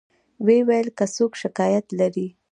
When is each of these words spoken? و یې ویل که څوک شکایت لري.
و 0.45 0.47
یې 0.55 0.59
ویل 0.67 0.87
که 0.97 1.05
څوک 1.15 1.31
شکایت 1.43 1.85
لري. 1.99 2.27